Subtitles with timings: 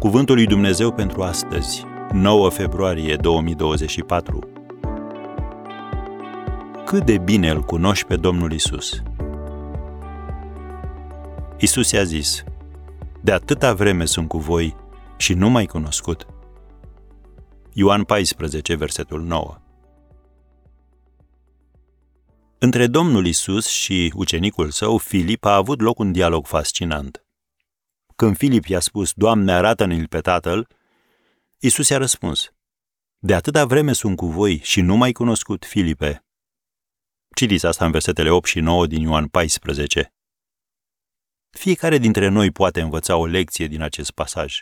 [0.00, 4.50] Cuvântul lui Dumnezeu pentru astăzi, 9 februarie 2024.
[6.84, 9.02] Cât de bine îl cunoști pe Domnul Isus.
[11.58, 12.44] Isus i-a zis:
[13.20, 14.76] De atâta vreme sunt cu voi
[15.16, 16.26] și nu mai cunoscut.
[17.72, 19.56] Ioan 14, versetul 9.
[22.58, 27.24] Între Domnul Isus și ucenicul său, Filip, a avut loc un dialog fascinant.
[28.20, 30.68] Când Filip i-a spus, Doamne, arată-ne-l pe Tatăl,
[31.58, 32.52] Isus i-a răspuns,
[33.18, 36.24] De atâta vreme sunt cu voi și nu mai cunoscut, Filipe.
[37.34, 40.14] Citiți asta în versetele 8 și 9 din Ioan 14.
[41.50, 44.60] Fiecare dintre noi poate învăța o lecție din acest pasaj.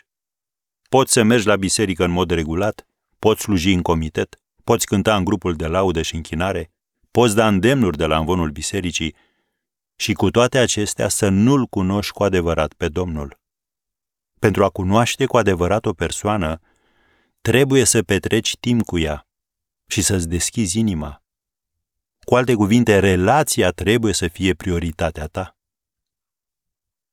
[0.89, 5.23] Poți să mergi la biserică în mod regulat, poți sluji în comitet, poți cânta în
[5.23, 6.71] grupul de laudă și închinare,
[7.11, 9.15] poți da îndemnuri de la învonul bisericii
[9.95, 13.38] și cu toate acestea să nu-L cunoști cu adevărat pe Domnul.
[14.39, 16.61] Pentru a cunoaște cu adevărat o persoană,
[17.41, 19.27] trebuie să petreci timp cu ea
[19.87, 21.23] și să-ți deschizi inima.
[22.19, 25.57] Cu alte cuvinte, relația trebuie să fie prioritatea ta.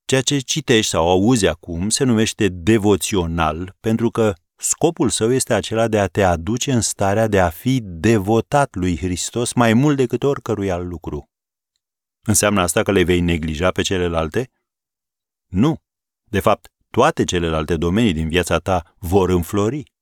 [0.05, 5.89] Ceea ce citești sau auzi acum se numește devoțional pentru că scopul său este acela
[5.89, 10.23] de a te aduce în starea de a fi devotat lui Hristos mai mult decât
[10.23, 11.31] oricărui alt lucru.
[12.23, 14.51] Înseamnă asta că le vei neglija pe celelalte?
[15.47, 15.83] Nu.
[16.25, 19.92] De fapt, toate celelalte domenii din viața ta vor înflori.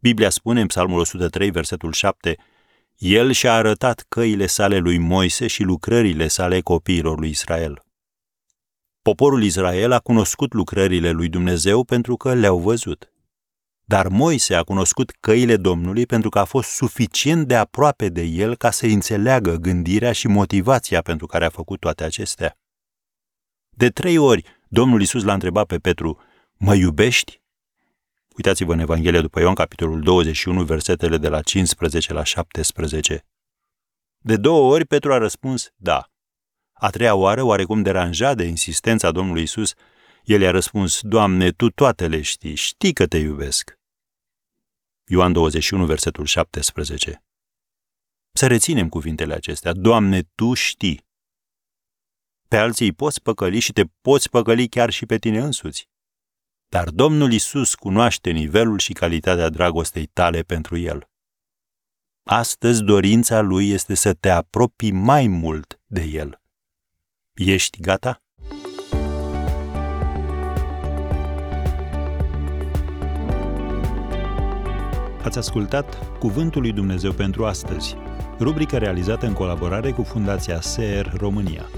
[0.00, 2.36] Biblia spune în Psalmul 103, versetul 7,
[2.96, 7.82] El și-a arătat căile sale lui Moise și lucrările sale copiilor lui Israel.
[9.02, 13.12] Poporul Israel a cunoscut lucrările lui Dumnezeu pentru că le-au văzut.
[13.84, 18.56] Dar Moise a cunoscut căile Domnului pentru că a fost suficient de aproape de el
[18.56, 22.58] ca să înțeleagă gândirea și motivația pentru care a făcut toate acestea.
[23.68, 26.18] De trei ori, Domnul Isus l-a întrebat pe Petru,
[26.56, 27.40] mă iubești?
[28.36, 33.24] Uitați-vă în Evanghelia după Ioan, capitolul 21, versetele de la 15 la 17.
[34.18, 36.10] De două ori Petru a răspuns, da.
[36.72, 39.74] A treia oară, oarecum deranjat de insistența Domnului Isus,
[40.24, 43.78] el i-a răspuns, Doamne, Tu toate le știi, știi că te iubesc.
[45.04, 47.22] Ioan 21, versetul 17.
[48.32, 49.72] Să reținem cuvintele acestea.
[49.72, 51.05] Doamne, Tu știi.
[52.48, 55.88] Pe alții îi poți păcăli și te poți păcăli chiar și pe tine însuți.
[56.68, 61.08] Dar Domnul Isus cunoaște nivelul și calitatea dragostei tale pentru El.
[62.22, 66.40] Astăzi dorința Lui este să te apropii mai mult de El.
[67.34, 68.20] Ești gata?
[75.22, 77.96] Ați ascultat Cuvântul lui Dumnezeu pentru astăzi,
[78.38, 81.68] rubrica realizată în colaborare cu Fundația SER România.